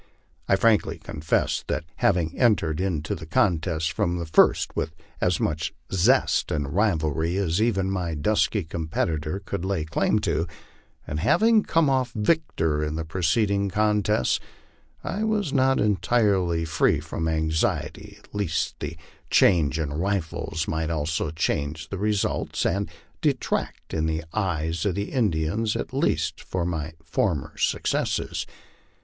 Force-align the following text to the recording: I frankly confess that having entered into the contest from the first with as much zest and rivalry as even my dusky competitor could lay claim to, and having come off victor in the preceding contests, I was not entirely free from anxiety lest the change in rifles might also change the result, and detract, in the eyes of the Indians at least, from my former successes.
I 0.47 0.55
frankly 0.55 0.97
confess 0.97 1.63
that 1.67 1.83
having 1.97 2.35
entered 2.35 2.81
into 2.81 3.13
the 3.13 3.27
contest 3.27 3.91
from 3.91 4.17
the 4.17 4.25
first 4.25 4.75
with 4.75 4.95
as 5.21 5.39
much 5.39 5.75
zest 5.93 6.49
and 6.49 6.73
rivalry 6.73 7.37
as 7.37 7.61
even 7.61 7.91
my 7.91 8.15
dusky 8.15 8.63
competitor 8.63 9.39
could 9.45 9.63
lay 9.63 9.85
claim 9.85 10.17
to, 10.21 10.47
and 11.05 11.19
having 11.19 11.61
come 11.61 11.87
off 11.87 12.11
victor 12.13 12.83
in 12.83 12.95
the 12.95 13.05
preceding 13.05 13.69
contests, 13.69 14.39
I 15.03 15.23
was 15.23 15.53
not 15.53 15.79
entirely 15.79 16.65
free 16.65 16.99
from 16.99 17.27
anxiety 17.27 18.17
lest 18.33 18.79
the 18.79 18.97
change 19.29 19.77
in 19.77 19.93
rifles 19.93 20.67
might 20.67 20.89
also 20.89 21.29
change 21.29 21.89
the 21.89 21.99
result, 21.99 22.65
and 22.65 22.89
detract, 23.21 23.93
in 23.93 24.07
the 24.07 24.23
eyes 24.33 24.83
of 24.83 24.95
the 24.95 25.11
Indians 25.11 25.75
at 25.75 25.93
least, 25.93 26.41
from 26.41 26.69
my 26.69 26.93
former 27.03 27.55
successes. 27.55 28.47